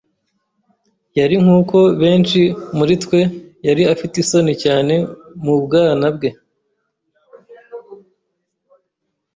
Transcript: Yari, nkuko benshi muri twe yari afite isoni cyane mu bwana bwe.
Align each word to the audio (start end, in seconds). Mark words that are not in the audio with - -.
Yari, 1.19 1.35
nkuko 1.43 1.77
benshi 2.01 2.41
muri 2.77 2.93
twe 3.03 3.19
yari 3.67 3.83
afite 3.93 4.13
isoni 4.23 4.53
cyane 4.63 4.93
mu 5.43 5.55
bwana 5.63 6.07
bwe. 6.15 6.29